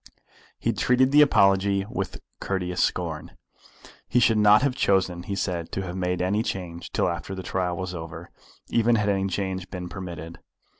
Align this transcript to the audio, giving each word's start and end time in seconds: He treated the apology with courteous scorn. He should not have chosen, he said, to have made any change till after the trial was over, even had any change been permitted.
He 0.57 0.73
treated 0.73 1.11
the 1.11 1.21
apology 1.21 1.85
with 1.87 2.21
courteous 2.39 2.81
scorn. 2.81 3.37
He 4.07 4.19
should 4.19 4.39
not 4.39 4.63
have 4.63 4.73
chosen, 4.75 5.21
he 5.21 5.35
said, 5.35 5.71
to 5.73 5.83
have 5.83 5.95
made 5.95 6.23
any 6.23 6.41
change 6.41 6.91
till 6.91 7.07
after 7.07 7.35
the 7.35 7.43
trial 7.43 7.77
was 7.77 7.93
over, 7.93 8.31
even 8.69 8.95
had 8.95 9.09
any 9.09 9.27
change 9.27 9.69
been 9.69 9.89
permitted. 9.89 10.39